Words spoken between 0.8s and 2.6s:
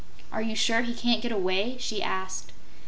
he can't get away?" she asked.